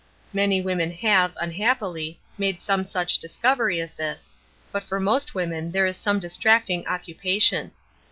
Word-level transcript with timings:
Many 0.33 0.63
women 0.63 0.89
have, 0.89 1.31
unhappily, 1.39 2.19
made 2.35 2.63
some 2.63 2.87
such 2.87 3.19
discovery 3.19 3.79
as 3.79 3.91
this, 3.93 4.33
but 4.71 4.81
for 4.81 4.99
most 4.99 5.35
women 5.35 5.71
there 5.71 5.85
is 5.85 5.95
some 5.95 6.17
distracting 6.17 6.83
occupation. 6.87 7.71